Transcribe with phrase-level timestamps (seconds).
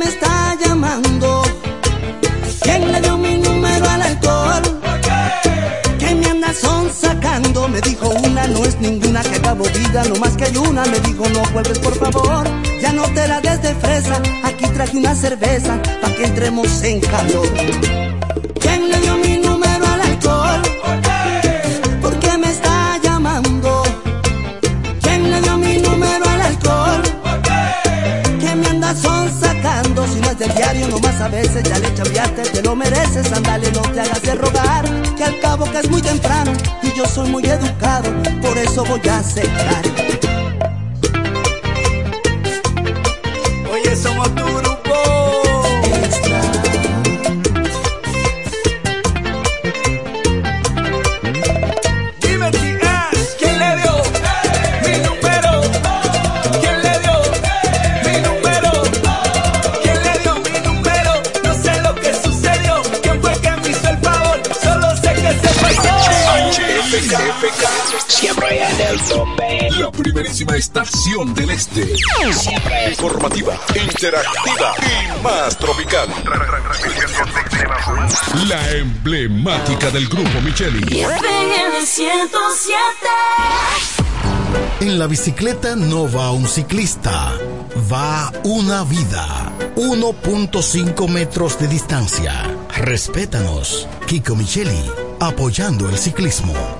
[0.00, 1.42] me está llamando?
[2.62, 4.62] ¿Quién le dio mi número al alcohol?
[5.98, 7.68] ¿Qué me anda son sacando?
[7.68, 10.82] Me dijo una, no es ninguna que acabo vida, no más que hay una.
[10.86, 12.44] Me dijo no vuelves por favor,
[12.80, 14.22] ya no te la des de fresa.
[14.44, 17.48] Aquí traje una cerveza pa' que entremos en calor.
[18.60, 18.89] ¿Quién
[30.90, 34.84] nomás a veces ya le chambeaste, te lo mereces, andale, no te hagas de rogar.
[35.16, 38.10] Que al cabo que es muy temprano y yo soy muy educado,
[38.42, 39.84] por eso voy a aceptar.
[43.72, 44.34] Oye, somos
[68.06, 69.68] Siempre en el tope.
[69.80, 71.96] La primerísima estación del este.
[72.32, 72.90] Siempre.
[72.90, 76.08] Informativa, interactiva y más tropical.
[78.46, 81.00] La emblemática del grupo Micheli.
[81.00, 82.78] en el 107.
[84.80, 87.32] En la bicicleta no va un ciclista,
[87.92, 89.52] va una vida.
[89.74, 92.44] 1.5 metros de distancia.
[92.76, 93.88] Respétanos.
[94.06, 94.80] Kiko Micheli,
[95.18, 96.79] apoyando el ciclismo.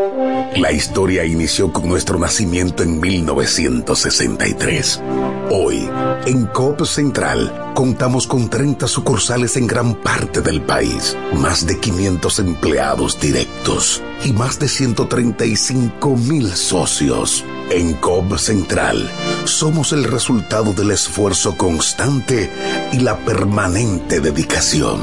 [0.57, 5.01] La historia inició con nuestro nacimiento en 1963.
[5.49, 5.89] Hoy,
[6.25, 12.39] en Coop Central, contamos con 30 sucursales en gran parte del país, más de 500
[12.39, 17.43] empleados directos y más de 135 mil socios.
[17.69, 19.09] En Coop Central,
[19.45, 22.51] somos el resultado del esfuerzo constante
[22.91, 24.99] y la permanente dedicación.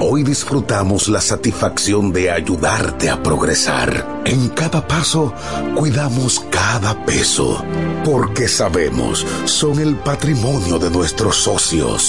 [0.00, 4.22] Hoy disfrutamos la satisfacción de ayudarte a progresar.
[4.24, 5.34] En cada paso,
[5.74, 7.64] cuidamos cada peso,
[8.04, 12.03] porque sabemos, son el patrimonio de nuestros socios.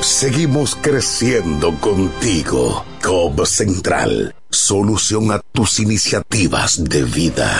[0.00, 2.84] Seguimos creciendo contigo.
[3.02, 7.50] Coop Central, solución a tus iniciativas de vida.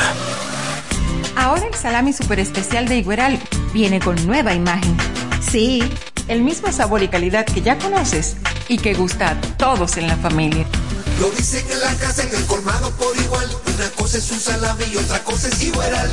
[1.37, 3.41] Ahora el salami super especial de Igueral
[3.73, 4.97] viene con nueva imagen.
[5.41, 5.83] Sí,
[6.29, 8.37] el mismo sabor y calidad que ya conoces
[8.69, 10.67] y que gusta a todos en la familia.
[11.19, 13.47] Lo dicen en la casa, en el colmado por igual.
[13.75, 16.11] Una cosa es un salami y otra cosa es Igueral.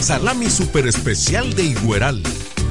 [0.00, 2.22] Salami super especial de Igueral.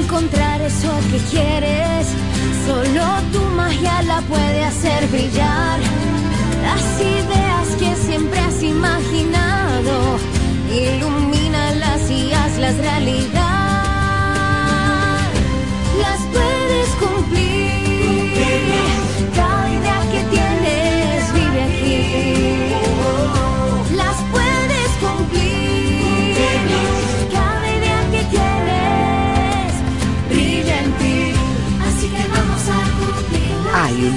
[0.00, 2.06] Encontrar eso que quieres.
[2.66, 5.78] Solo tu magia la puede hacer brillar.
[6.62, 10.18] Las ideas que siempre has imaginado,
[10.70, 13.53] ilumínalas y hazlas realidad.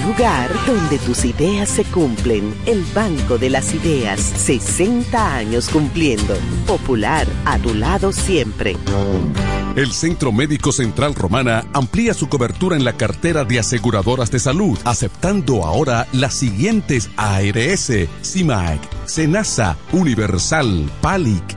[0.07, 2.53] Lugar donde tus ideas se cumplen.
[2.65, 4.21] El Banco de las Ideas.
[4.21, 6.35] 60 años cumpliendo.
[6.65, 8.77] Popular, a tu lado siempre.
[9.75, 14.79] El Centro Médico Central Romana amplía su cobertura en la cartera de aseguradoras de salud,
[14.85, 17.91] aceptando ahora las siguientes ARS,
[18.23, 21.56] CIMAC, SENASA, Universal, PALIC,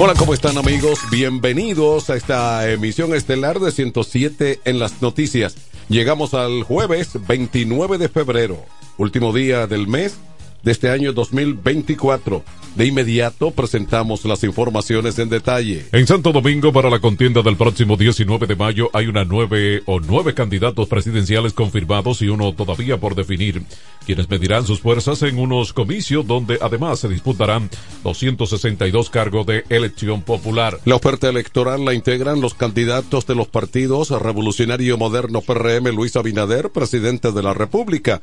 [0.00, 1.00] Hola, ¿cómo están amigos?
[1.10, 5.56] Bienvenidos a esta emisión estelar de 107 en las noticias.
[5.88, 8.64] Llegamos al jueves 29 de febrero,
[8.96, 10.16] último día del mes
[10.62, 12.42] de este año 2024.
[12.74, 15.86] De inmediato presentamos las informaciones en detalle.
[15.90, 19.98] En Santo Domingo, para la contienda del próximo 19 de mayo, hay una nueve o
[19.98, 23.62] nueve candidatos presidenciales confirmados y uno todavía por definir,
[24.06, 27.68] quienes medirán sus fuerzas en unos comicios donde además se disputarán
[28.04, 30.78] 262 cargos de elección popular.
[30.84, 36.70] La oferta electoral la integran los candidatos de los partidos Revolucionario Moderno PRM Luis Abinader,
[36.70, 38.22] presidente de la República.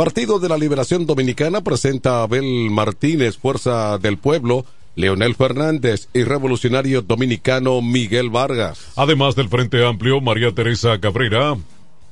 [0.00, 4.64] Partido de la Liberación Dominicana presenta a Abel Martínez, Fuerza del Pueblo,
[4.96, 8.92] Leonel Fernández y revolucionario dominicano Miguel Vargas.
[8.96, 11.54] Además del Frente Amplio, María Teresa Cabrera,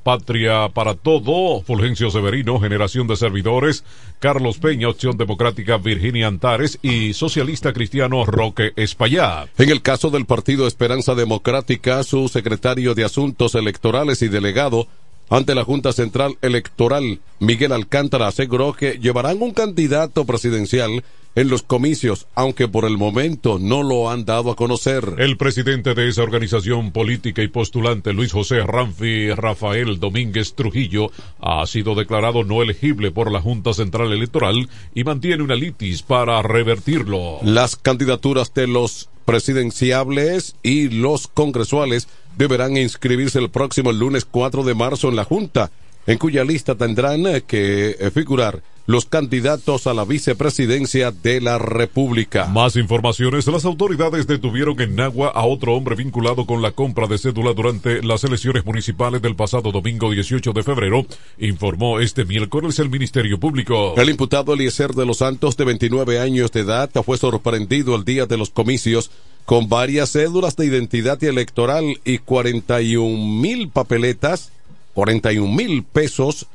[0.03, 3.83] Patria para Todo, Fulgencio Severino, Generación de Servidores,
[4.19, 9.47] Carlos Peña, Opción Democrática, Virginia Antares y Socialista Cristiano Roque Espaillá.
[9.57, 14.87] En el caso del Partido Esperanza Democrática, su secretario de Asuntos Electorales y delegado
[15.29, 21.03] ante la Junta Central Electoral, Miguel Alcántara aseguró que llevarán un candidato presidencial
[21.35, 25.15] en los comicios, aunque por el momento no lo han dado a conocer.
[25.19, 31.65] El presidente de esa organización política y postulante, Luis José Ramfi Rafael Domínguez Trujillo, ha
[31.67, 37.39] sido declarado no elegible por la Junta Central Electoral y mantiene una litis para revertirlo.
[37.43, 44.73] Las candidaturas de los presidenciables y los congresuales deberán inscribirse el próximo lunes 4 de
[44.73, 45.71] marzo en la Junta,
[46.07, 52.47] en cuya lista tendrán que figurar los candidatos a la vicepresidencia de la República.
[52.47, 53.45] Más informaciones.
[53.45, 58.01] Las autoridades detuvieron en Nagua a otro hombre vinculado con la compra de cédula durante
[58.01, 61.05] las elecciones municipales del pasado domingo 18 de febrero,
[61.37, 63.93] informó este miércoles el Ministerio Público.
[63.95, 68.25] El imputado Eliezer de los Santos, de 29 años de edad, fue sorprendido el día
[68.25, 69.11] de los comicios
[69.49, 74.51] con varias cédulas de identidad electoral y 41 mil papeletas,
[74.93, 76.45] 41 mil pesos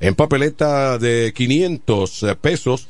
[0.00, 2.88] en papeleta de 500 pesos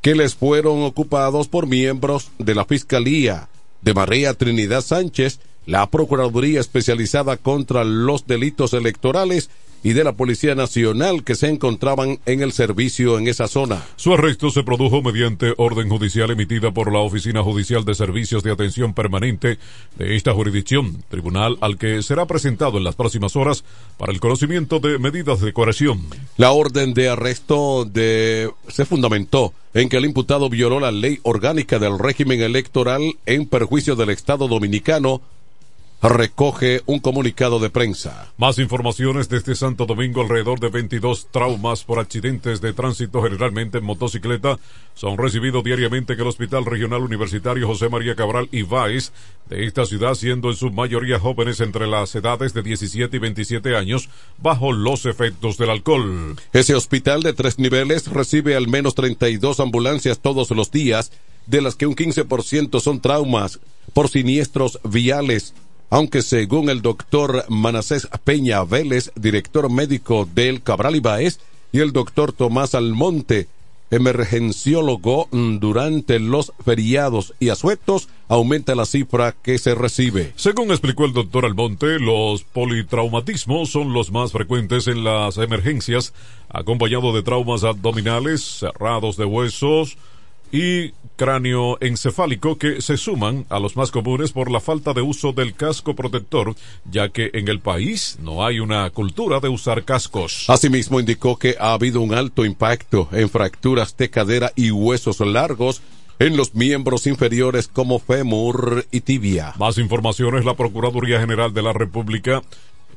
[0.00, 3.48] que les fueron ocupados por miembros de la Fiscalía
[3.82, 9.50] de María Trinidad Sánchez, la Procuraduría Especializada contra los Delitos Electorales
[9.84, 13.84] y de la Policía Nacional que se encontraban en el servicio en esa zona.
[13.96, 18.50] Su arresto se produjo mediante orden judicial emitida por la Oficina Judicial de Servicios de
[18.50, 19.58] Atención Permanente
[19.98, 23.62] de esta jurisdicción, tribunal al que será presentado en las próximas horas
[23.98, 26.00] para el conocimiento de medidas de coerción.
[26.38, 28.50] La orden de arresto de...
[28.68, 33.96] se fundamentó en que el imputado violó la ley orgánica del régimen electoral en perjuicio
[33.96, 35.20] del Estado dominicano
[36.08, 38.30] recoge un comunicado de prensa.
[38.36, 43.84] Más informaciones desde Santo Domingo, alrededor de 22 traumas por accidentes de tránsito, generalmente en
[43.84, 44.58] motocicleta,
[44.94, 49.12] son recibidos diariamente en el Hospital Regional Universitario José María Cabral y Valls
[49.48, 53.74] de esta ciudad, siendo en su mayoría jóvenes entre las edades de 17 y 27
[53.74, 56.36] años, bajo los efectos del alcohol.
[56.52, 61.12] Ese hospital de tres niveles recibe al menos 32 ambulancias todos los días,
[61.46, 63.60] de las que un 15% son traumas
[63.94, 65.54] por siniestros viales
[65.90, 71.38] aunque según el doctor Manasés Peña Vélez, director médico del Cabral Ibáez,
[71.72, 73.48] y el doctor Tomás Almonte,
[73.90, 80.32] emergenciólogo durante los feriados y asuetos, aumenta la cifra que se recibe.
[80.36, 86.12] Según explicó el doctor Almonte, los politraumatismos son los más frecuentes en las emergencias,
[86.48, 89.96] acompañado de traumas abdominales, cerrados de huesos,
[90.54, 95.32] y cráneo encefálico que se suman a los más comunes por la falta de uso
[95.32, 96.54] del casco protector,
[96.88, 100.44] ya que en el país no hay una cultura de usar cascos.
[100.48, 105.82] Asimismo, indicó que ha habido un alto impacto en fracturas de cadera y huesos largos
[106.20, 109.54] en los miembros inferiores como fémur y tibia.
[109.58, 112.42] Más informaciones, la Procuraduría General de la República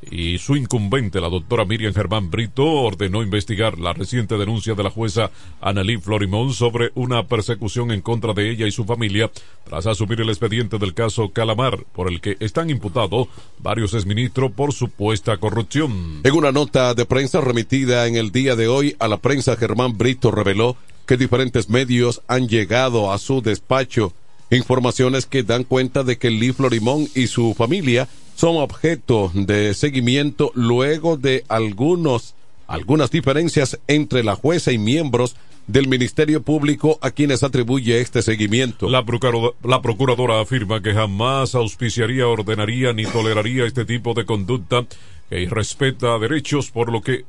[0.10, 4.89] y su incumbente, la doctora Miriam Germán Brito, ordenó investigar la reciente denuncia de la
[4.89, 9.32] jueza Annalí Florimón sobre una persecución en contra de ella y su familia
[9.66, 13.27] tras asumir el expediente del caso Calamar, por el que están imputados
[13.60, 16.22] varios exministros por supuesta corrupción.
[16.24, 19.98] En una nota de prensa remitida en el día de hoy a la prensa, Germán
[19.98, 24.13] Brito reveló que diferentes medios han llegado a su despacho
[24.50, 30.51] informaciones que dan cuenta de que Lee Florimón y su familia son objeto de seguimiento
[30.53, 32.36] luego de algunos
[32.67, 38.89] algunas diferencias entre la jueza y miembros del Ministerio Público a quienes atribuye este seguimiento.
[38.89, 44.86] La, procuradora, afirma que jamás auspiciaría, ordenaría ni toleraría este tipo de conducta
[45.29, 47.25] que irrespeta derechos, por lo que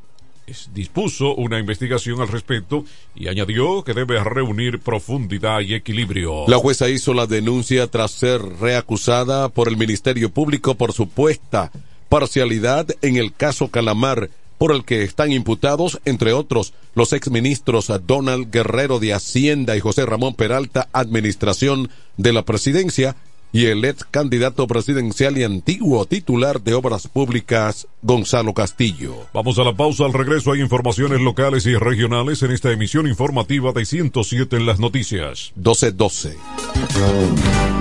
[0.75, 6.47] dispuso una investigación al respecto y añadió que debe reunir profundidad y equilibrio.
[6.49, 11.71] La jueza hizo la denuncia tras ser reacusada por el Ministerio Público por supuesta
[12.09, 18.51] parcialidad en el caso Calamar, por el que están imputados, entre otros, los exministros Donald
[18.51, 23.15] Guerrero de Hacienda y José Ramón Peralta, Administración de la Presidencia,
[23.53, 29.15] y el ex candidato presidencial y antiguo titular de Obras Públicas, Gonzalo Castillo.
[29.33, 30.05] Vamos a la pausa.
[30.05, 34.79] Al regreso hay informaciones locales y regionales en esta emisión informativa de 107 en las
[34.79, 35.53] noticias.
[35.57, 36.37] 1212.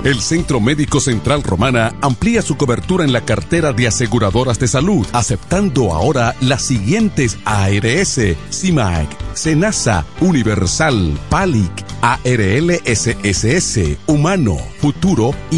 [0.04, 5.06] El Centro Médico Central Romana amplía su cobertura en la cartera de aseguradoras de salud,
[5.12, 8.20] aceptando ahora las siguientes ARS,
[8.50, 15.57] CIMAC, SENASA, Universal, PALIC, ARL SSS, Humano, Futuro y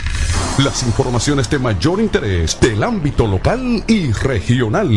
[0.57, 4.89] las informaciones de mayor interés del ámbito local y regional.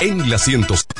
[0.00, 0.94] En la 107.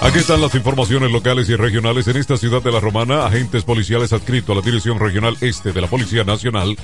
[0.00, 2.06] Aquí están las informaciones locales y regionales.
[2.08, 5.80] En esta ciudad de La Romana, agentes policiales adscritos a la Dirección Regional Este de
[5.80, 6.76] la Policía Nacional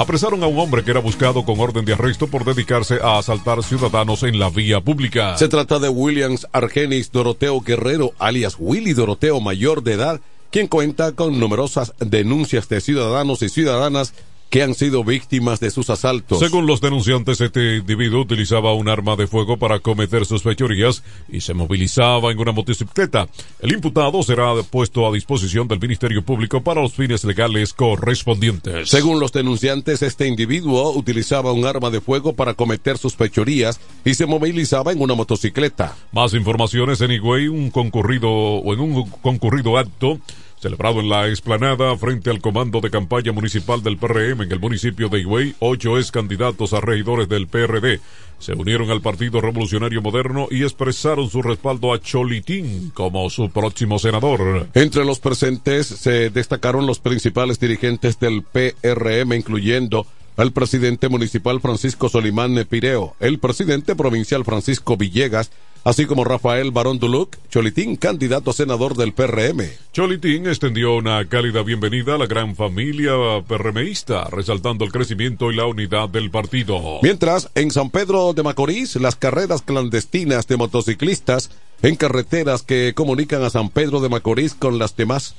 [0.00, 3.62] apresaron a un hombre que era buscado con orden de arresto por dedicarse a asaltar
[3.62, 5.36] ciudadanos en la vía pública.
[5.36, 11.12] Se trata de Williams Argenis Doroteo Guerrero, alias Willy Doroteo, mayor de edad, quien cuenta
[11.12, 14.14] con numerosas denuncias de ciudadanos y ciudadanas
[14.50, 16.40] que han sido víctimas de sus asaltos.
[16.40, 21.40] Según los denunciantes, este individuo utilizaba un arma de fuego para cometer sus fechorías y
[21.40, 23.28] se movilizaba en una motocicleta.
[23.60, 28.90] El imputado será puesto a disposición del Ministerio Público para los fines legales correspondientes.
[28.90, 34.14] Según los denunciantes, este individuo utilizaba un arma de fuego para cometer sus fechorías y
[34.14, 35.96] se movilizaba en una motocicleta.
[36.10, 40.18] Más informaciones en Higüey, un concurrido o en un concurrido acto
[40.60, 45.08] Celebrado en la explanada frente al comando de campaña municipal del PRM en el municipio
[45.08, 48.00] de Higüey, ocho ex candidatos a regidores del PRD
[48.40, 53.98] se unieron al Partido Revolucionario Moderno y expresaron su respaldo a Cholitín como su próximo
[53.98, 54.66] senador.
[54.72, 60.06] Entre los presentes se destacaron los principales dirigentes del PRM, incluyendo
[60.38, 65.50] al presidente municipal Francisco Solimán Pireo, el presidente provincial Francisco Villegas,
[65.84, 69.62] así como Rafael Barón Duluc, Cholitín, candidato a senador del PRM.
[69.92, 73.12] Cholitín extendió una cálida bienvenida a la gran familia
[73.46, 77.00] PRMista, resaltando el crecimiento y la unidad del partido.
[77.02, 81.50] Mientras, en San Pedro de Macorís, las carreras clandestinas de motociclistas
[81.82, 85.34] en carreteras que comunican a San Pedro de Macorís con las demás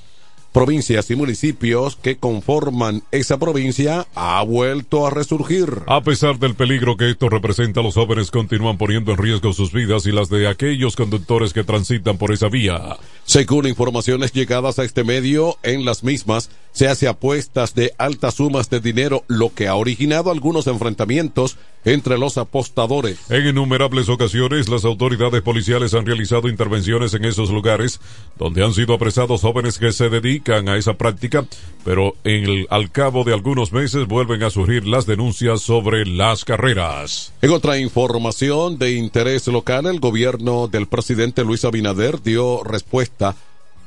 [0.51, 5.83] provincias y municipios que conforman esa provincia ha vuelto a resurgir.
[5.87, 10.05] A pesar del peligro que esto representa, los jóvenes continúan poniendo en riesgo sus vidas
[10.05, 12.97] y las de aquellos conductores que transitan por esa vía.
[13.25, 18.69] Según informaciones llegadas a este medio, en las mismas se hace apuestas de altas sumas
[18.69, 23.19] de dinero, lo que ha originado algunos enfrentamientos entre los apostadores.
[23.29, 27.99] En innumerables ocasiones, las autoridades policiales han realizado intervenciones en esos lugares
[28.37, 31.45] donde han sido apresados jóvenes que se dedican a esa práctica,
[31.83, 36.45] pero en el, al cabo de algunos meses vuelven a surgir las denuncias sobre las
[36.45, 37.33] carreras.
[37.41, 43.35] En otra información de interés local, el gobierno del presidente Luis Abinader dio respuesta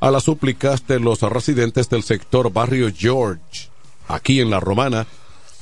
[0.01, 3.71] a las súplicas de los residentes del sector Barrio George,
[4.09, 5.07] aquí en La Romana,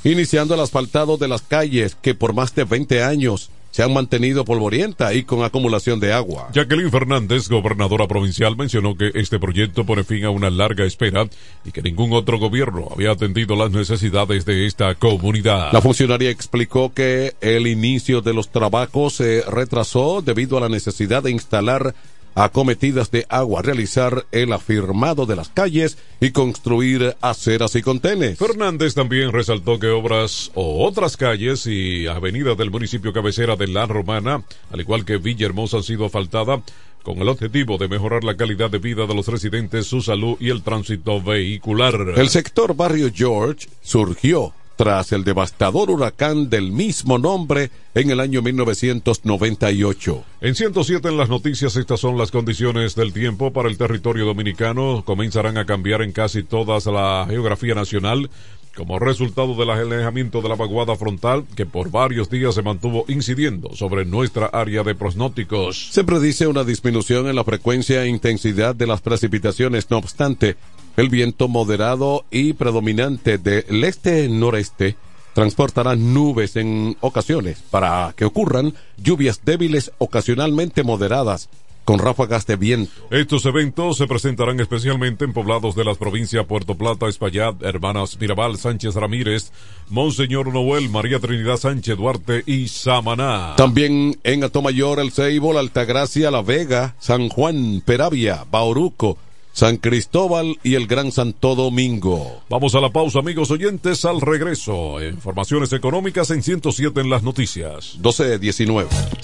[0.05, 4.45] iniciando el asfaltado de las calles que por más de 20 años se han mantenido
[4.45, 6.51] polvorienta y con acumulación de agua.
[6.53, 11.27] Jacqueline Fernández, gobernadora provincial, mencionó que este proyecto pone fin a una larga espera
[11.65, 15.73] y que ningún otro gobierno había atendido las necesidades de esta comunidad.
[15.73, 21.23] La funcionaria explicó que el inicio de los trabajos se retrasó debido a la necesidad
[21.23, 21.95] de instalar
[22.35, 28.39] acometidas de agua, realizar el afirmado de las calles y construir aceras y contenes.
[28.39, 33.87] Fernández también resaltó que obras o otras calles y avenidas del municipio cabecera de La
[33.87, 36.63] Romana, al igual que Villahermosa, han sido asfaltadas
[37.03, 40.51] con el objetivo de mejorar la calidad de vida de los residentes, su salud y
[40.51, 42.15] el tránsito vehicular.
[42.17, 48.43] El sector Barrio George surgió tras el devastador huracán del mismo nombre en el año
[48.43, 50.25] 1998.
[50.41, 55.03] En 107 en las noticias estas son las condiciones del tiempo para el territorio dominicano.
[55.05, 58.31] Comenzarán a cambiar en casi toda la geografía nacional
[58.77, 63.75] como resultado del alejamiento de la vaguada frontal que por varios días se mantuvo incidiendo
[63.75, 65.89] sobre nuestra área de pronósticos.
[65.91, 70.57] Se predice una disminución en la frecuencia e intensidad de las precipitaciones, no obstante,
[70.97, 74.97] el viento moderado y predominante del este-noreste
[75.35, 81.49] transportará nubes en ocasiones para que ocurran lluvias débiles ocasionalmente moderadas
[81.85, 82.93] con ráfagas de viento.
[83.11, 88.57] Estos eventos se presentarán especialmente en poblados de las provincias Puerto Plata, Espaillat, Hermanas Mirabal,
[88.57, 89.51] Sánchez Ramírez,
[89.89, 93.55] Monseñor Noel, María Trinidad Sánchez Duarte y Samaná.
[93.57, 99.19] También en Atomayor, El Ceibo, La Altagracia, La Vega, San Juan, Peravia, Bauruco,
[99.53, 102.43] San Cristóbal y el Gran Santo Domingo.
[102.49, 105.03] Vamos a la pausa, amigos oyentes, al regreso.
[105.03, 107.99] Informaciones económicas en 107 en las noticias.
[108.01, 109.22] 12-19.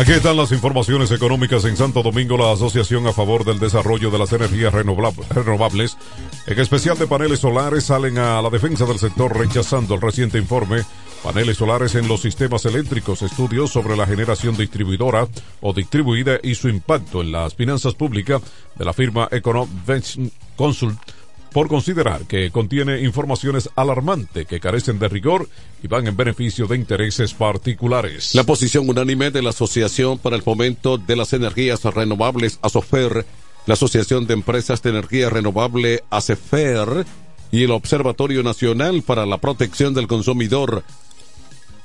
[0.00, 2.38] Aquí están las informaciones económicas en Santo Domingo.
[2.38, 5.98] La Asociación a favor del desarrollo de las energías renovables,
[6.46, 10.84] en especial de paneles solares, salen a la defensa del sector rechazando el reciente informe
[11.22, 15.28] Paneles solares en los sistemas eléctricos, estudios sobre la generación distribuidora
[15.60, 18.40] o distribuida y su impacto en las finanzas públicas
[18.76, 20.98] de la firma Econovation Consult
[21.52, 25.48] por considerar que contiene informaciones alarmantes que carecen de rigor
[25.82, 28.34] y van en beneficio de intereses particulares.
[28.34, 33.26] La posición unánime de la Asociación para el Fomento de las Energías Renovables, ASOFER,
[33.66, 37.04] la Asociación de Empresas de Energía Renovable, ACEFER,
[37.52, 40.84] y el Observatorio Nacional para la Protección del Consumidor,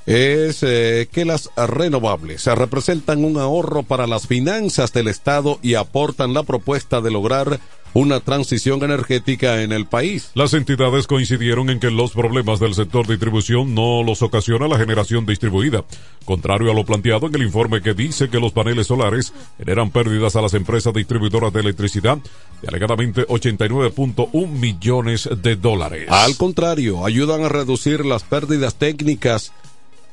[0.06, 6.32] es eh, que las renovables representan un ahorro para las finanzas del Estado y aportan
[6.32, 7.58] la propuesta de lograr
[7.96, 10.30] una transición energética en el país.
[10.34, 15.24] Las entidades coincidieron en que los problemas del sector distribución no los ocasiona la generación
[15.24, 15.82] distribuida,
[16.26, 20.36] contrario a lo planteado en el informe que dice que los paneles solares generan pérdidas
[20.36, 22.18] a las empresas distribuidoras de electricidad
[22.60, 26.06] de alegadamente 89.1 millones de dólares.
[26.10, 29.52] Al contrario, ayudan a reducir las pérdidas técnicas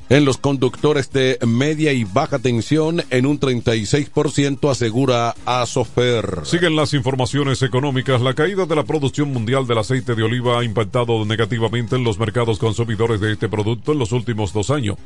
[0.08, 6.40] en los conductores de media y baja tensión en un 36%, asegura Asofer.
[6.44, 8.20] Siguen las informaciones económicas.
[8.20, 12.18] La caída de la producción mundial del aceite de oliva ha impactado negativamente en los
[12.18, 14.96] mercados consumidores de este producto en los últimos dos años,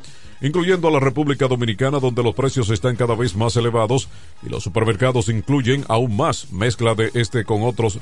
[0.41, 4.07] incluyendo a la República Dominicana, donde los precios están cada vez más elevados
[4.45, 7.99] y los supermercados incluyen aún más mezcla de este con otros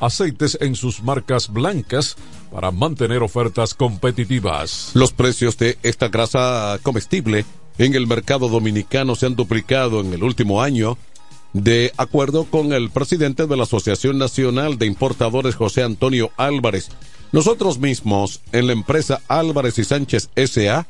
[0.00, 2.16] aceites en sus marcas blancas
[2.50, 4.90] para mantener ofertas competitivas.
[4.94, 7.44] Los precios de esta grasa comestible
[7.78, 10.98] en el mercado dominicano se han duplicado en el último año,
[11.52, 16.90] de acuerdo con el presidente de la Asociación Nacional de Importadores, José Antonio Álvarez.
[17.32, 20.86] Nosotros mismos, en la empresa Álvarez y Sánchez SA,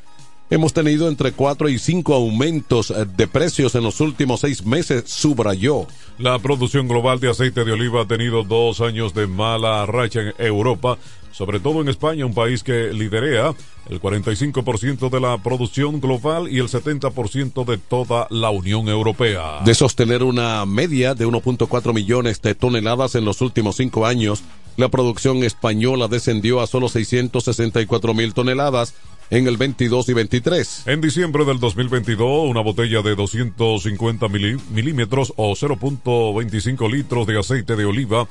[0.51, 5.87] hemos tenido entre cuatro y cinco aumentos de precios en los últimos seis meses, subrayó.
[6.19, 10.33] La producción global de aceite de oliva ha tenido dos años de mala racha en
[10.37, 10.97] Europa,
[11.31, 13.55] sobre todo en España, un país que liderea
[13.89, 19.61] el 45% de la producción global y el 70% de toda la Unión Europea.
[19.63, 24.43] De sostener una media de 1.4 millones de toneladas en los últimos cinco años,
[24.77, 28.93] la producción española descendió a solo 664 mil toneladas
[29.31, 30.83] en el 22 y 23.
[30.87, 37.75] En diciembre del 2022, una botella de 250 milí- milímetros o 0.25 litros de aceite
[37.75, 38.27] de oliva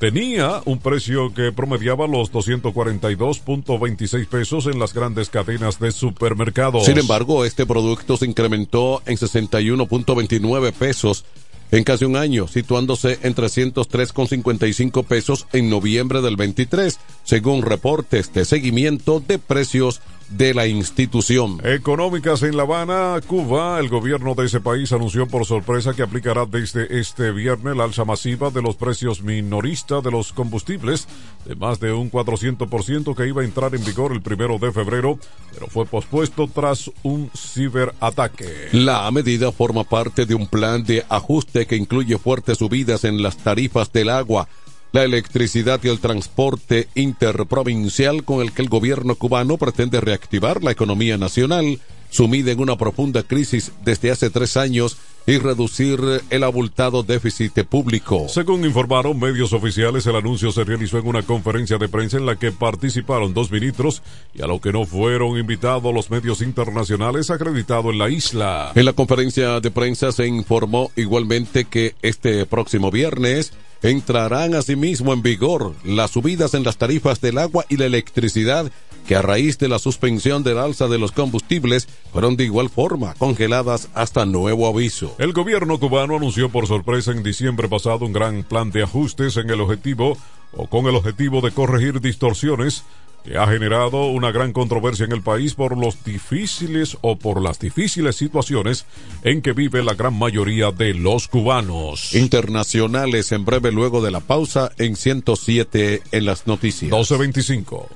[0.00, 6.86] tenía un precio que promediaba los 242.26 pesos en las grandes cadenas de supermercados.
[6.86, 11.24] Sin embargo, este producto se incrementó en 61.29 pesos
[11.70, 18.46] en casi un año, situándose en 303,55 pesos en noviembre del 23, según reportes de
[18.46, 21.60] seguimiento de precios de la institución.
[21.64, 23.78] Económicas en La Habana, Cuba.
[23.80, 28.04] El gobierno de ese país anunció por sorpresa que aplicará desde este viernes la alza
[28.04, 31.08] masiva de los precios minoristas de los combustibles
[31.44, 35.18] de más de un 400% que iba a entrar en vigor el primero de febrero,
[35.52, 38.68] pero fue pospuesto tras un ciberataque.
[38.72, 43.38] La medida forma parte de un plan de ajuste que incluye fuertes subidas en las
[43.38, 44.48] tarifas del agua,
[44.92, 50.70] la electricidad y el transporte interprovincial con el que el gobierno cubano pretende reactivar la
[50.70, 51.78] economía nacional,
[52.10, 54.96] sumida en una profunda crisis desde hace tres años,
[55.28, 58.30] y reducir el abultado déficit público.
[58.30, 62.36] Según informaron medios oficiales, el anuncio se realizó en una conferencia de prensa en la
[62.36, 67.92] que participaron dos ministros y a lo que no fueron invitados los medios internacionales acreditados
[67.92, 68.72] en la isla.
[68.74, 75.22] En la conferencia de prensa se informó igualmente que este próximo viernes entrarán asimismo en
[75.22, 78.70] vigor las subidas en las tarifas del agua y la electricidad
[79.06, 83.14] que a raíz de la suspensión del alza de los combustibles fueron de igual forma
[83.14, 85.14] congeladas hasta nuevo aviso.
[85.18, 89.48] El gobierno cubano anunció por sorpresa en diciembre pasado un gran plan de ajustes en
[89.48, 90.18] el objetivo
[90.52, 92.84] o con el objetivo de corregir distorsiones
[93.28, 97.58] que ha generado una gran controversia en el país por los difíciles o por las
[97.58, 98.86] difíciles situaciones
[99.22, 102.14] en que vive la gran mayoría de los cubanos.
[102.14, 106.90] Internacionales en breve luego de la pausa en 107 en las noticias.
[106.90, 107.88] 1225.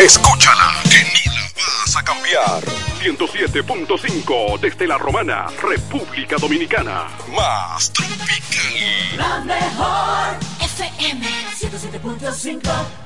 [0.00, 2.64] Escúchala, que ni la vas a cambiar.
[3.04, 7.04] 107.5 desde la Romana, República Dominicana.
[7.36, 9.16] Más tropical.
[9.16, 13.05] La mejor FM 107.5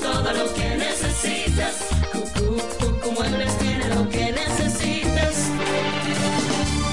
[0.00, 1.88] todo lo que necesitas.
[2.12, 3.57] Cucú, Cucú Muebles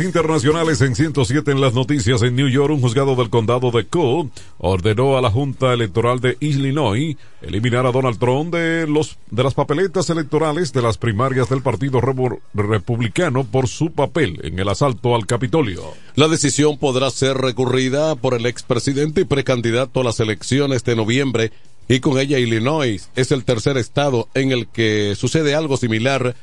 [0.00, 4.30] Internacionales en 107 en las noticias en New York, un juzgado del condado de Cook
[4.58, 9.54] ordenó a la Junta Electoral de Illinois eliminar a Donald Trump de los de las
[9.54, 12.00] papeletas electorales de las primarias del Partido
[12.54, 15.82] Republicano por su papel en el asalto al Capitolio.
[16.14, 21.52] La decisión podrá ser recurrida por el expresidente y precandidato a las elecciones de noviembre
[21.88, 26.36] y con ella Illinois es el tercer estado en el que sucede algo similar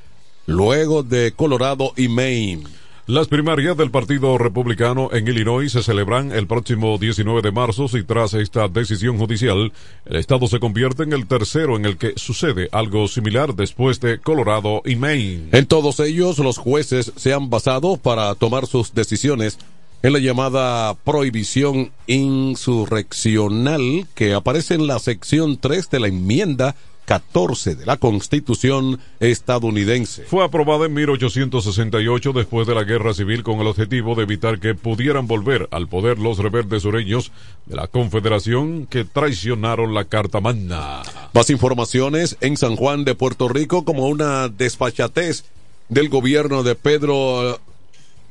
[0.46, 2.64] luego de Colorado y Maine.
[3.10, 8.04] Las primarias del Partido Republicano en Illinois se celebran el próximo 19 de marzo y
[8.04, 9.74] tras esta decisión judicial,
[10.06, 14.20] el estado se convierte en el tercero en el que sucede algo similar después de
[14.20, 15.50] Colorado y Maine.
[15.54, 19.58] En todos ellos, los jueces se han basado para tomar sus decisiones
[20.04, 26.76] en la llamada prohibición insurreccional que aparece en la sección 3 de la enmienda
[27.10, 30.26] 14 de la Constitución estadounidense.
[30.26, 34.76] Fue aprobada en 1868 después de la guerra civil con el objetivo de evitar que
[34.76, 37.32] pudieran volver al poder los rebeldes sureños
[37.66, 41.02] de la Confederación que traicionaron la Carta Magna.
[41.34, 45.46] Más informaciones en San Juan de Puerto Rico como una desfachatez
[45.88, 47.60] del gobierno de Pedro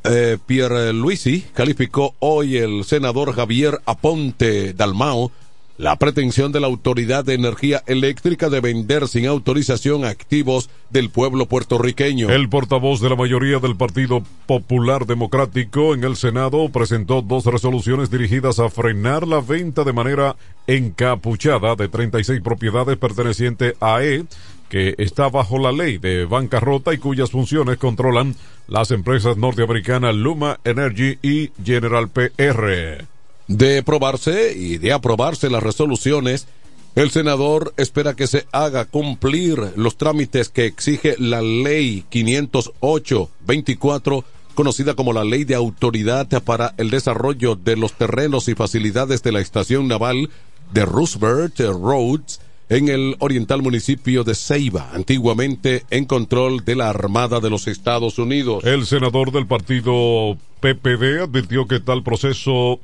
[0.04, 5.32] eh, Pierluisi calificó hoy el senador Javier Aponte Dalmao
[5.78, 11.46] la pretensión de la Autoridad de Energía Eléctrica de vender sin autorización activos del pueblo
[11.46, 12.28] puertorriqueño.
[12.30, 18.10] El portavoz de la mayoría del Partido Popular Democrático en el Senado presentó dos resoluciones
[18.10, 20.34] dirigidas a frenar la venta de manera
[20.66, 24.24] encapuchada de 36 propiedades pertenecientes a E
[24.68, 28.34] que está bajo la ley de bancarrota y cuyas funciones controlan
[28.66, 33.06] las empresas norteamericanas Luma Energy y General PR.
[33.48, 36.46] De aprobarse y de aprobarse las resoluciones,
[36.94, 44.92] el senador espera que se haga cumplir los trámites que exige la ley 508-24, conocida
[44.94, 49.40] como la ley de autoridad para el desarrollo de los terrenos y facilidades de la
[49.40, 50.28] estación naval
[50.72, 57.40] de Roosevelt Roads en el oriental municipio de Ceiba, antiguamente en control de la Armada
[57.40, 58.62] de los Estados Unidos.
[58.64, 62.78] El senador del partido PPD advirtió que tal proceso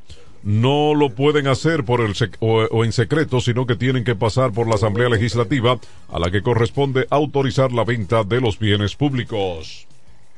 [0.45, 4.15] no lo pueden hacer por el sec- o, o en secreto, sino que tienen que
[4.15, 5.79] pasar por la Asamblea Legislativa,
[6.13, 9.87] a la que corresponde autorizar la venta de los bienes públicos.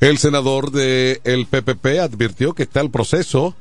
[0.01, 3.55] El senador del el PPP advirtió que tal proceso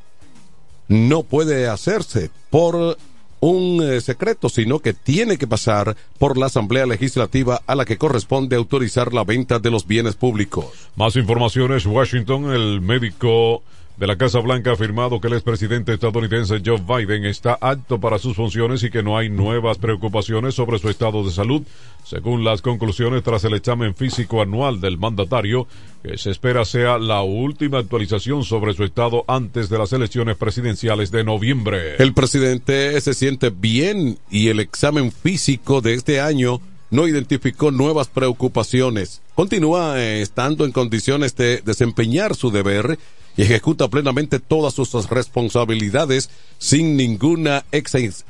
[0.87, 2.97] no puede hacerse por
[3.39, 7.97] un eh, secreto, sino que tiene que pasar por la Asamblea Legislativa a la que
[7.97, 10.65] corresponde autorizar la venta de los bienes públicos.
[10.95, 13.63] Más informaciones, Washington, el médico
[13.97, 18.19] de la Casa Blanca ha afirmado que el expresidente estadounidense Joe Biden está apto para
[18.19, 21.63] sus funciones y que no hay nuevas preocupaciones sobre su estado de salud,
[22.03, 25.67] según las conclusiones tras el examen físico anual del mandatario,
[26.03, 31.09] que se espera sea la última actualización sobre su estado antes de las elecciones presidenciales
[31.11, 31.95] de noviembre.
[31.97, 36.59] El presidente se siente bien y el examen físico de este año
[36.91, 39.21] no identificó nuevas preocupaciones.
[39.35, 42.99] Continúa eh, estando en condiciones de desempeñar su deber
[43.37, 48.23] y ejecuta plenamente todas sus responsabilidades sin ninguna exen-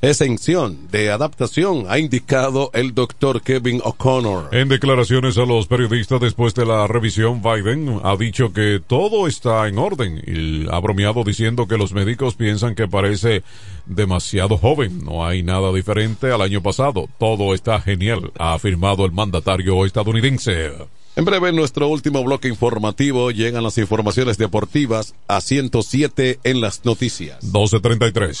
[0.00, 4.50] exención de adaptación, ha indicado el doctor Kevin O'Connor.
[4.54, 9.66] En declaraciones a los periodistas después de la revisión, Biden ha dicho que todo está
[9.66, 13.42] en orden y ha bromeado diciendo que los médicos piensan que parece
[13.86, 15.02] demasiado joven.
[15.04, 17.08] No hay nada diferente al año pasado.
[17.18, 20.70] Todo está genial, ha afirmado el mandatario estadounidense.
[21.16, 26.84] En breve, en nuestro último bloque informativo llegan las informaciones deportivas a 107 en las
[26.84, 27.40] noticias.
[27.44, 28.40] 1233.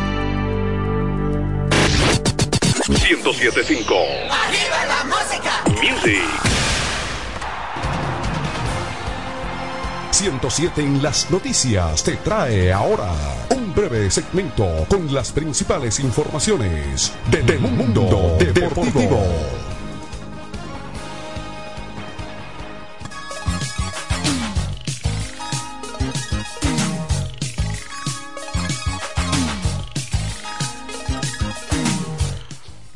[2.91, 3.95] 1075
[4.29, 5.63] ¡Arriba la música!
[5.81, 6.21] Music.
[10.11, 13.13] 107 en las noticias te trae ahora
[13.55, 19.70] un breve segmento con las principales informaciones de, de Mundo Deportivo.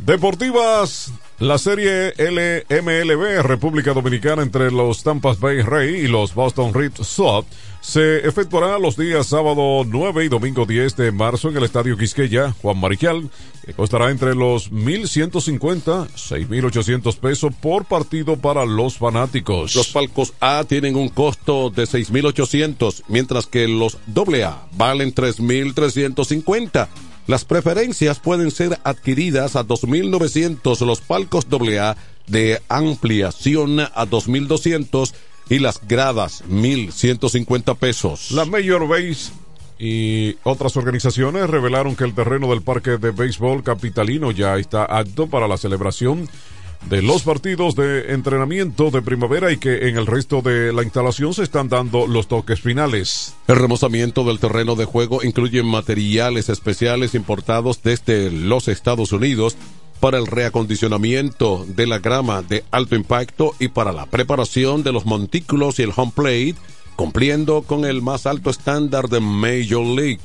[0.05, 6.91] Deportivas, la serie LMLB República Dominicana entre los Tampa Bay Rays y los Boston Red
[7.01, 7.47] Sox
[7.81, 12.53] se efectuará los días sábado 9 y domingo 10 de marzo en el Estadio Quisqueya,
[12.61, 13.31] Juan Marichal,
[13.65, 19.75] que costará entre los 1.150 6.800 pesos por partido para los fanáticos.
[19.75, 26.89] Los palcos A tienen un costo de 6.800, mientras que los AA valen 3.350.
[27.27, 31.97] Las preferencias pueden ser adquiridas a 2.900, los palcos AA
[32.27, 35.13] de ampliación a 2.200
[35.49, 38.31] y las gradas 1.150 pesos.
[38.31, 39.31] La Major Base
[39.79, 45.27] y otras organizaciones revelaron que el terreno del parque de béisbol capitalino ya está apto
[45.27, 46.29] para la celebración
[46.89, 51.33] de los partidos de entrenamiento de primavera y que en el resto de la instalación
[51.33, 53.33] se están dando los toques finales.
[53.47, 59.57] El remozamiento del terreno de juego incluye materiales especiales importados desde los Estados Unidos
[59.99, 65.05] para el reacondicionamiento de la grama de alto impacto y para la preparación de los
[65.05, 66.55] montículos y el home plate,
[66.95, 70.21] cumpliendo con el más alto estándar de Major League.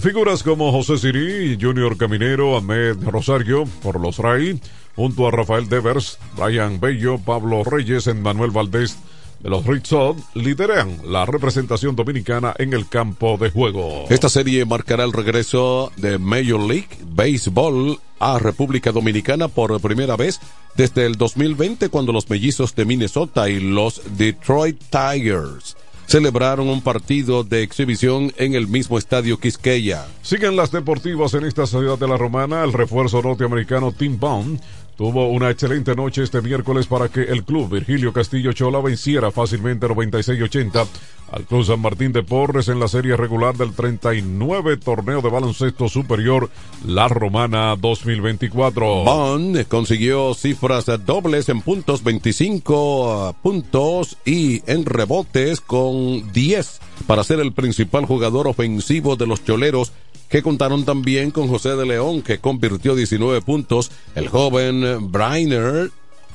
[0.00, 4.60] Figuras como José Siri, Junior Caminero, Ahmed Rosario por los Ray,
[4.98, 8.96] junto a Rafael Devers, Brian Bello, Pablo Reyes, Manuel Valdés
[9.38, 14.06] de los Red Sox lideran la representación dominicana en el campo de juego.
[14.10, 20.40] Esta serie marcará el regreso de Major League Baseball a República Dominicana por primera vez
[20.74, 25.76] desde el 2020 cuando los mellizos de Minnesota y los Detroit Tigers
[26.08, 30.06] celebraron un partido de exhibición en el mismo estadio Quisqueya.
[30.22, 32.64] Siguen las deportivas en esta ciudad de la Romana.
[32.64, 34.58] El refuerzo norteamericano Tim Bond
[34.98, 39.86] tuvo una excelente noche este miércoles para que el club Virgilio Castillo Chola venciera fácilmente
[39.86, 40.86] 96-80
[41.30, 45.88] al Club San Martín de Porres en la serie regular del 39 torneo de baloncesto
[45.88, 46.50] superior
[46.84, 49.04] La Romana 2024.
[49.04, 57.40] Bond consiguió cifras dobles en puntos 25 puntos y en rebotes con 10 para ser
[57.40, 59.92] el principal jugador ofensivo de los choleros
[60.28, 63.90] que contaron también con José de León, que convirtió 19 puntos.
[64.14, 65.90] El joven Brainer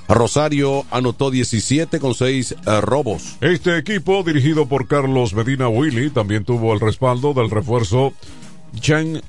[0.07, 3.37] Rosario anotó 17 con 6 eh, robos.
[3.41, 8.13] Este equipo, dirigido por Carlos Medina Willy, también tuvo el respaldo del refuerzo
[8.73, 9.21] Jean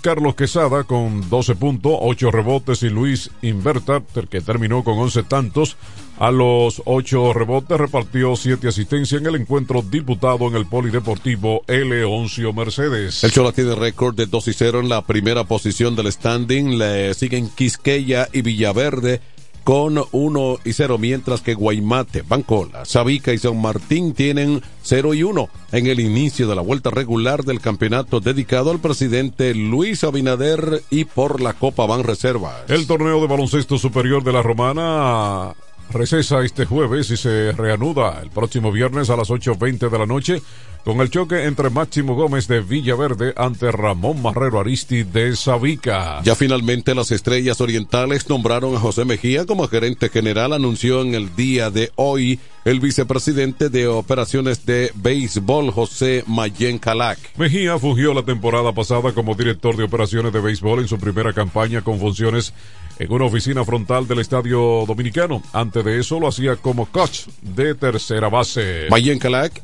[0.00, 5.76] Carlos Quesada con 12 puntos, 8 rebotes y Luis Inverta, que terminó con 11 tantos.
[6.18, 12.04] A los 8 rebotes repartió 7 asistencias en el encuentro disputado en el Polideportivo L.
[12.04, 13.22] Oncio Mercedes.
[13.22, 16.76] El Chola tiene récord de 2 y 0 en la primera posición del standing.
[16.76, 19.20] Le siguen Quisqueya y Villaverde
[19.62, 25.22] con 1 y 0, mientras que Guaymate, Bancola, Sabica y San Martín tienen 0 y
[25.22, 30.82] 1 en el inicio de la vuelta regular del campeonato dedicado al presidente Luis Abinader
[30.90, 32.68] y por la Copa Ban Reservas.
[32.68, 35.54] El torneo de baloncesto superior de la Romana
[35.90, 40.42] recesa este jueves y se reanuda el próximo viernes a las 8.20 de la noche
[40.84, 46.22] con el choque entre Máximo Gómez de Villaverde ante Ramón Marrero Aristi de Sabica.
[46.24, 51.34] Ya finalmente las estrellas orientales nombraron a José Mejía como gerente general, anunció en el
[51.36, 57.18] día de hoy el vicepresidente de operaciones de béisbol José Mayen Calac.
[57.36, 61.82] Mejía fungió la temporada pasada como director de operaciones de béisbol en su primera campaña
[61.82, 62.54] con funciones
[62.98, 65.42] en una oficina frontal del Estadio Dominicano.
[65.52, 68.86] Antes de eso lo hacía como coach de tercera base.
[68.90, 69.62] Mayen Calac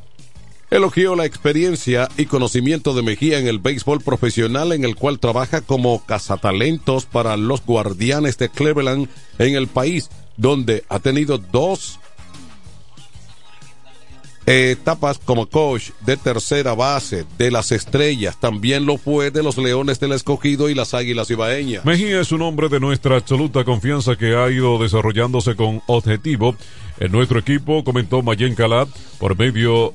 [0.71, 5.61] elogió la experiencia y conocimiento de Mejía en el béisbol profesional en el cual trabaja
[5.61, 9.09] como cazatalentos para los guardianes de Cleveland
[9.39, 12.01] en el país, donde ha tenido dos
[14.47, 20.01] etapas como coach de tercera base de las estrellas, también lo fue de los Leones
[20.01, 21.85] del Escogido y las Águilas Ibaeñas.
[21.85, 26.57] Mejía es un hombre de nuestra absoluta confianza que ha ido desarrollándose con objetivo
[27.01, 28.87] en nuestro equipo, comentó Mayen Calá
[29.19, 29.95] por medio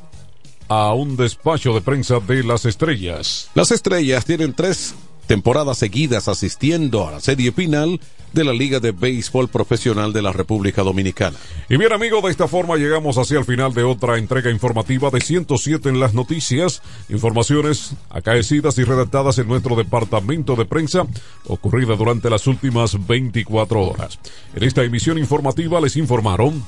[0.67, 3.49] a un despacho de prensa de las estrellas.
[3.55, 4.93] Las estrellas tienen tres
[5.29, 8.01] temporadas seguidas asistiendo a la serie final
[8.33, 11.37] de la Liga de Béisbol Profesional de la República Dominicana.
[11.69, 15.21] Y bien amigos, de esta forma llegamos hacia el final de otra entrega informativa de
[15.21, 21.05] 107 en las noticias, informaciones acaecidas y redactadas en nuestro departamento de prensa,
[21.45, 24.17] ocurrida durante las últimas 24 horas.
[24.55, 26.65] En esta emisión informativa les informaron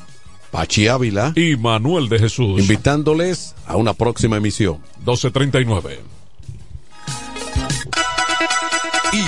[0.52, 4.78] Pachi Ávila y Manuel de Jesús, invitándoles a una próxima emisión.
[4.98, 6.21] 1239.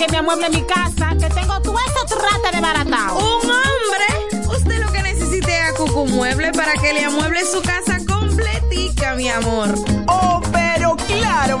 [0.00, 3.18] Que me amueble mi casa, que tengo todo eso trata de baratao.
[3.18, 4.48] ¿Un hombre?
[4.56, 9.14] Usted lo que necesite es a Cucu Mueble para que le amueble su casa completica,
[9.14, 9.89] mi amor.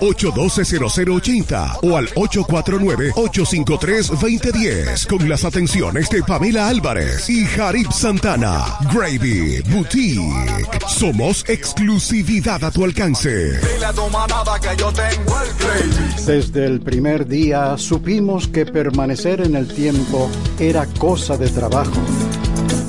[0.00, 8.64] 829-812-0080 o al 849-853-2010 con las atenciones de Pamela Álvarez y Jarib Santana.
[8.92, 10.24] Gravy Boutique.
[10.88, 13.60] Somos exclusividad a tu alcance.
[16.26, 22.00] Desde el primer día supimos que permanecer en el tiempo era cosa de trabajo.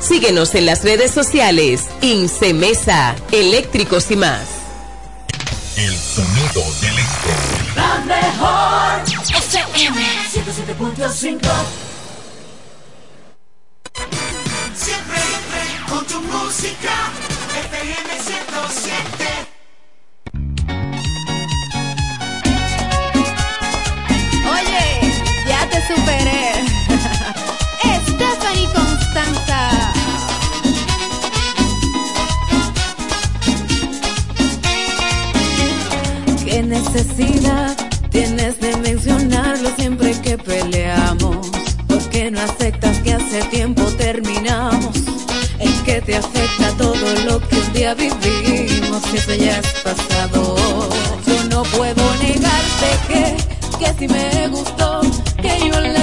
[0.00, 1.86] Síguenos en las redes sociales.
[2.00, 4.48] Incemesa, eléctricos y más.
[5.76, 7.30] El sonido del este.
[7.76, 10.00] La mejor FM
[10.32, 11.40] 107.5
[47.94, 49.02] día vivimos?
[49.14, 50.56] Eso ya es pasado.
[51.26, 53.36] Yo no puedo negarte que,
[53.78, 55.00] que si me gustó,
[55.40, 55.99] que yo le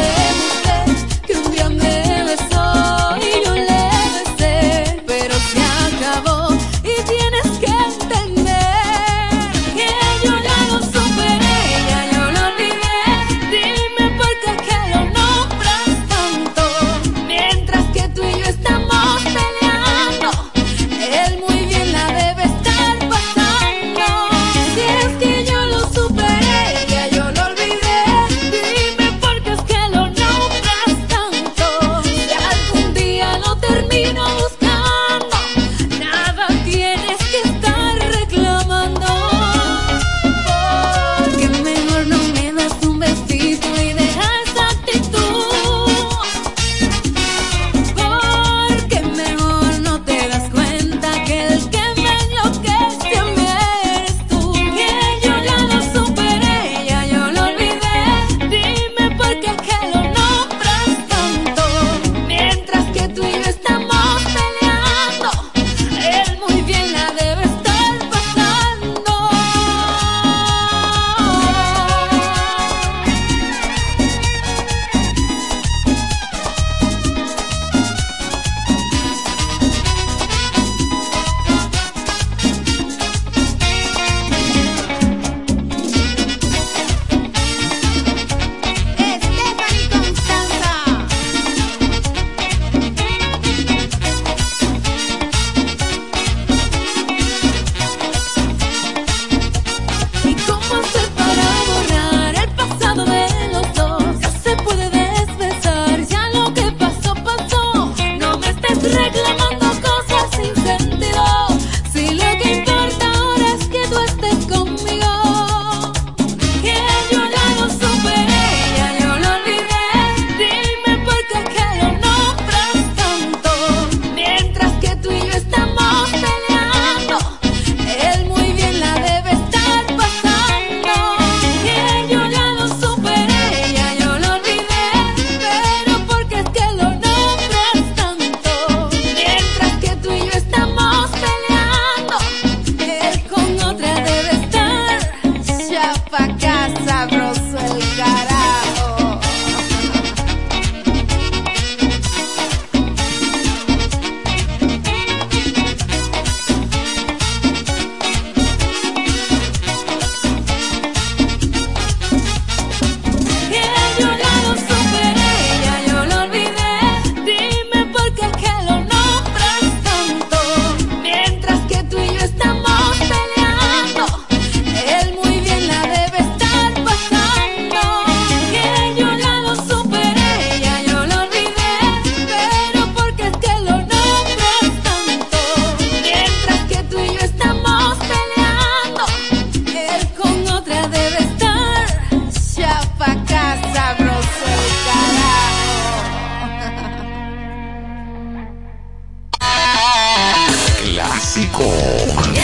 [201.45, 202.36] clásico.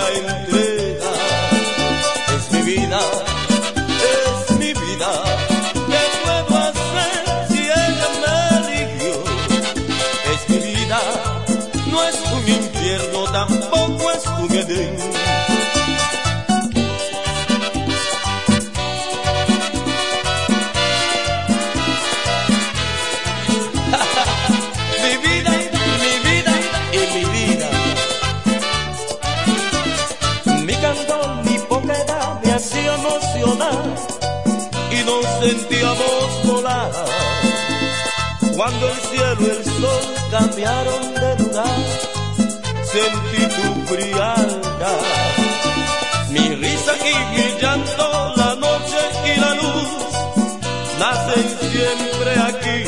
[0.00, 0.37] Ay,
[38.68, 41.78] Cuando el cielo y el sol cambiaron de lugar,
[42.84, 45.00] sentí tu frialdad.
[46.28, 49.88] Mi risa y mi llanto, la noche y la luz,
[50.98, 52.87] nacen siempre aquí.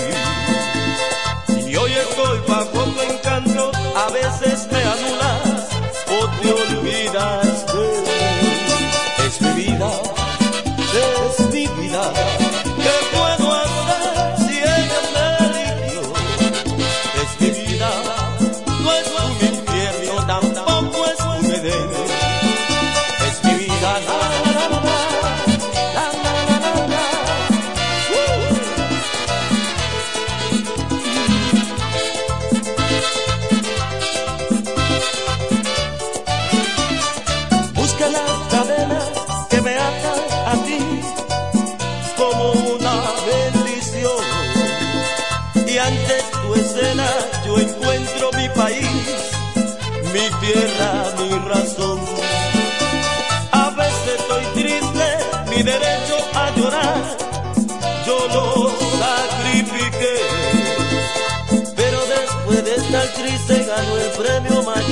[64.20, 64.89] prêmio mais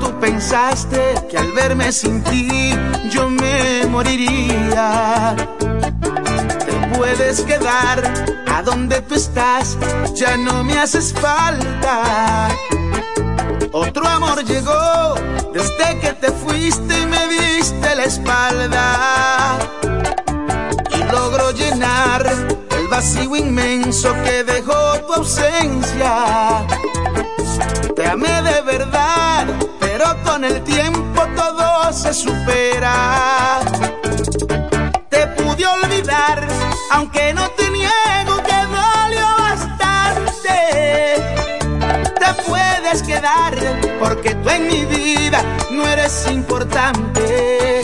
[0.00, 2.74] Tú pensaste que al verme sin ti
[3.10, 5.36] yo me moriría.
[5.58, 8.02] Te puedes quedar
[8.48, 9.76] a donde tú estás,
[10.14, 12.48] ya no me haces falta.
[13.72, 15.14] Otro amor llegó
[15.52, 19.58] desde que te fuiste y me diste la espalda
[20.94, 22.26] y logro llenar
[22.70, 26.66] el vacío inmenso que dejó tu ausencia.
[27.94, 29.41] Te amé de verdad,
[30.42, 33.60] con el tiempo todo se supera.
[35.08, 36.48] Te pude olvidar,
[36.90, 40.56] aunque no te niego que dolió bastante.
[42.18, 43.54] Te puedes quedar,
[44.00, 47.82] porque tú en mi vida no eres importante.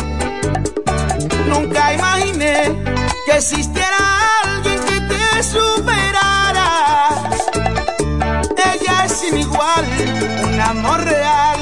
[1.46, 2.82] Nunca imaginé
[3.26, 3.98] que existiera
[4.44, 7.08] alguien que te superara.
[8.72, 9.84] Ella es sin igual,
[10.44, 11.57] un amor real,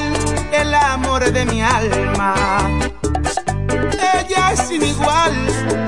[0.61, 2.35] el amor de mi alma.
[4.15, 5.33] Ella es sin igual,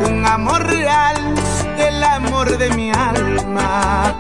[0.07, 1.17] un amor real,
[1.79, 4.15] el amor de mi alma.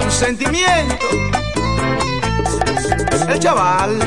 [0.00, 1.06] Un sentimiento,
[3.28, 3.98] el chaval.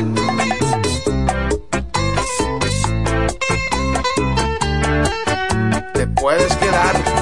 [5.94, 7.13] Te puedes quedar.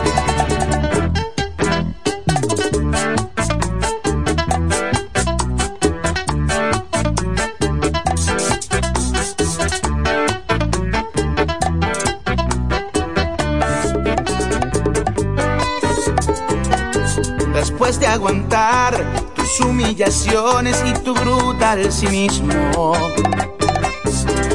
[18.23, 19.05] Aguantar
[19.35, 22.93] tus humillaciones y tu brutal cinismo.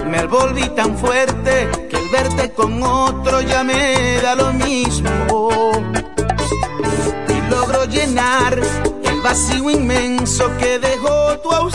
[0.09, 5.49] Me volví tan fuerte que el verte con otro ya me da lo mismo.
[7.27, 8.57] Y logro llenar
[9.03, 11.66] el vacío inmenso que dejó tu.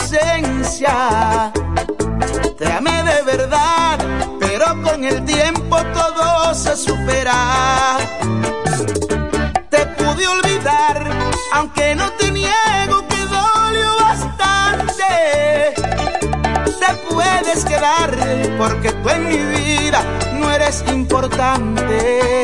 [18.63, 20.01] Porque tú en mi vida
[20.35, 22.43] no eres importante.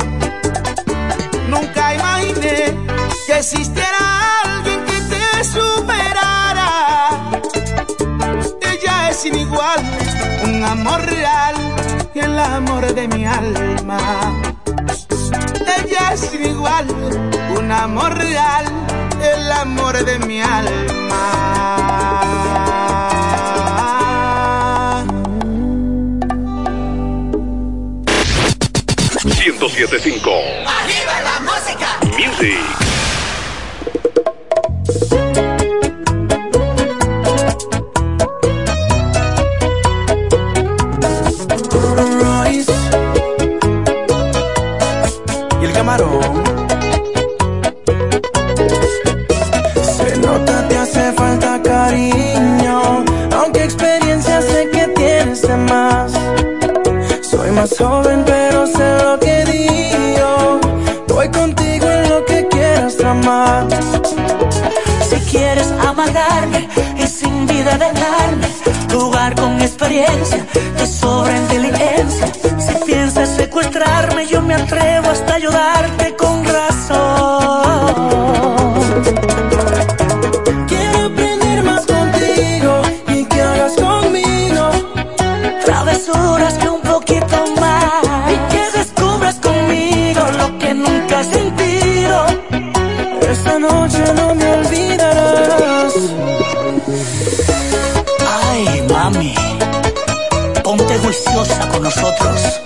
[1.47, 2.75] Nunca imaginé
[3.25, 3.99] que existiera
[4.43, 7.31] alguien que te superara.
[8.61, 9.79] Ella es sin igual,
[10.43, 11.55] un amor real
[12.15, 13.99] el amor de mi alma.
[15.77, 16.85] Ella es sin igual,
[17.57, 18.65] un amor real,
[19.21, 22.28] el amor de mi alma.
[29.69, 30.31] 1075
[30.65, 31.99] ¡Arriba la música!
[32.17, 32.78] Music.
[74.29, 77.63] Yo me atrevo hasta ayudarte con razón.
[80.67, 84.69] Quiero aprender más contigo y que hagas conmigo.
[85.65, 88.03] Travesuras que un poquito más
[88.33, 92.25] y que descubras conmigo lo que nunca has sentido.
[93.31, 95.93] Esta noche no me olvidarás.
[98.51, 99.35] Ay, mami,
[100.63, 102.61] ponte juiciosa con nosotros.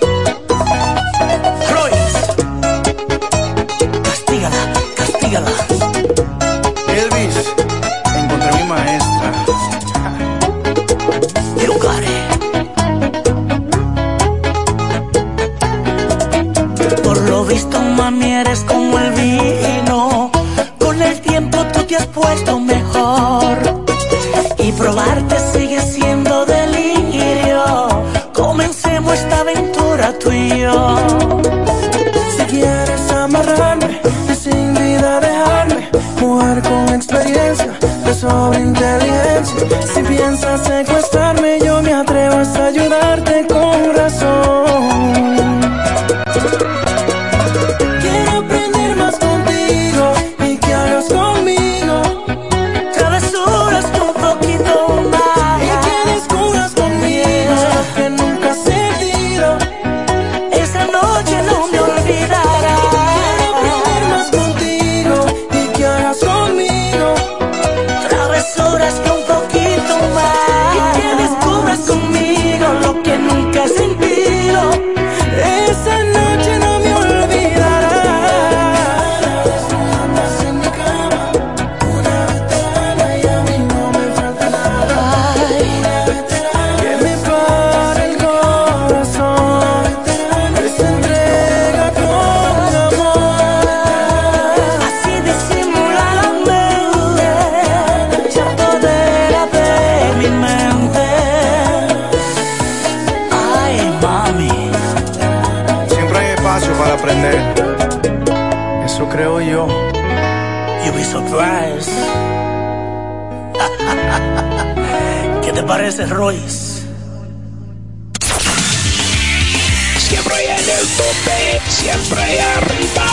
[120.44, 123.06] Siempre en el tope, siempre arriba.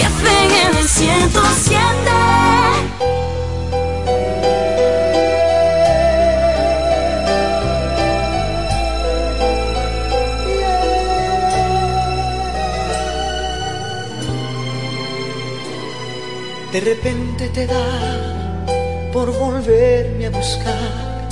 [0.00, 1.84] en el 107.
[16.72, 21.28] De repente te da por volverme a buscar,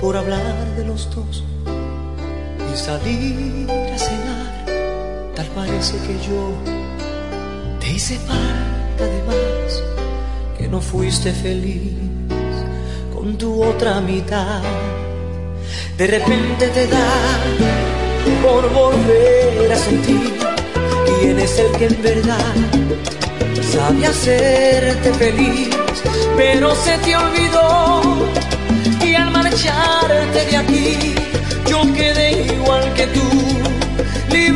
[0.00, 1.42] por hablar de los dos
[2.72, 3.87] y salir
[5.58, 6.40] parece que yo
[7.80, 9.70] te hice falta de más
[10.56, 11.94] que no fuiste feliz
[13.12, 14.62] con tu otra mitad.
[15.96, 17.10] De repente te da
[18.44, 20.32] por volver a sentir
[21.06, 22.54] quién es el que en verdad
[23.72, 25.70] sabe hacerte feliz,
[26.36, 28.02] pero se te olvidó
[29.04, 31.14] y al marcharte de aquí
[31.68, 33.28] yo quedé igual que tú,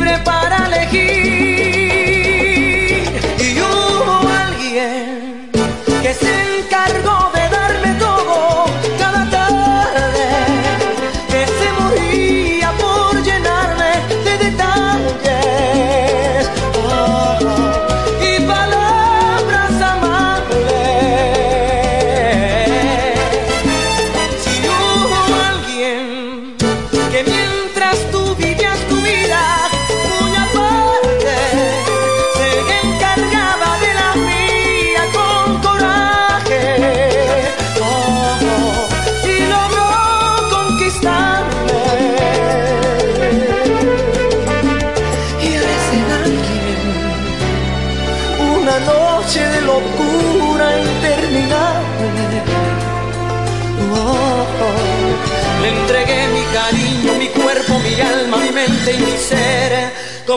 [0.03, 1.93] libre para elegir.
[3.39, 5.49] Y hubo alguien
[6.01, 7.22] que se encargó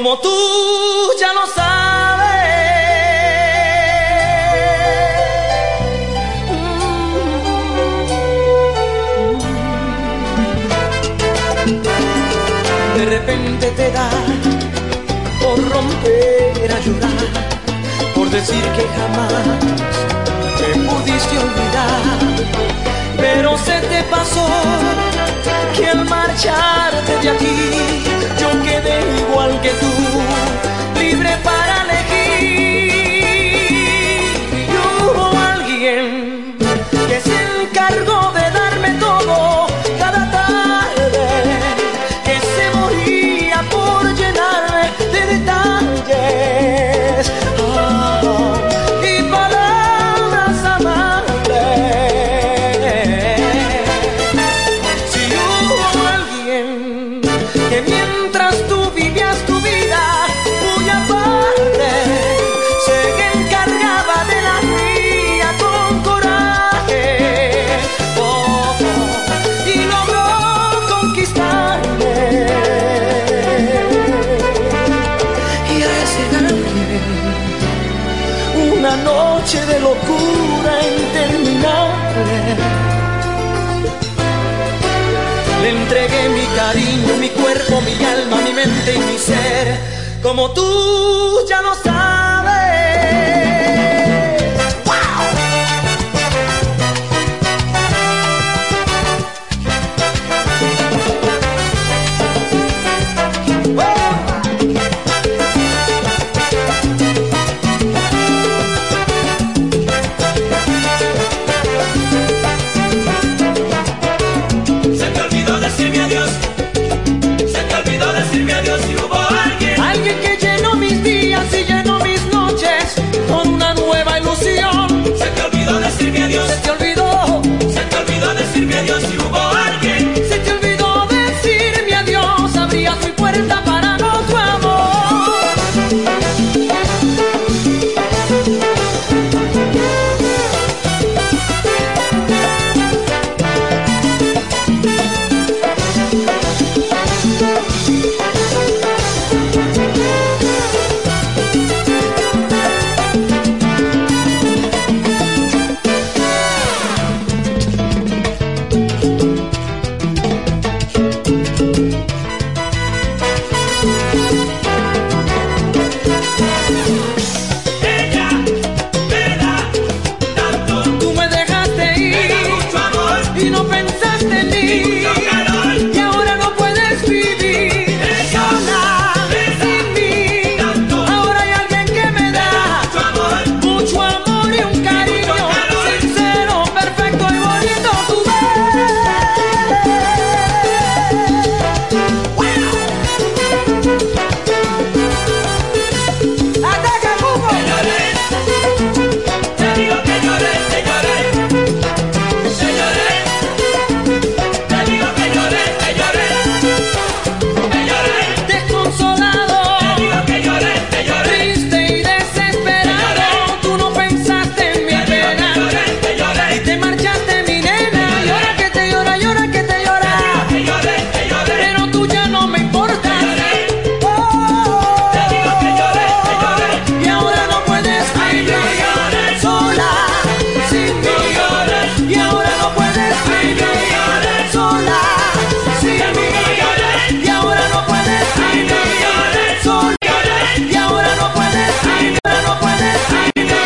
[0.06, 2.26] como tú ya lo sabes.
[12.96, 14.08] De repente te da
[15.42, 17.10] por romper a llorar,
[18.14, 19.32] por decir que jamás
[20.58, 22.46] te pudiste olvidar
[23.18, 24.46] pero se te pasó
[25.76, 28.15] que al marcharte de aquí
[28.52, 32.75] yo quedé igual que tú, libre para elegir.
[90.26, 92.35] Como tú ya lo sabes.